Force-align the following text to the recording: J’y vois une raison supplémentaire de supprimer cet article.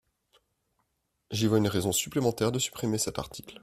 J’y 1.29 1.45
vois 1.45 1.59
une 1.59 1.67
raison 1.67 1.91
supplémentaire 1.91 2.51
de 2.51 2.57
supprimer 2.57 2.97
cet 2.97 3.19
article. 3.19 3.59